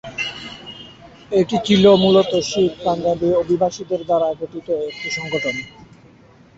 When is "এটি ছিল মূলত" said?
1.31-2.31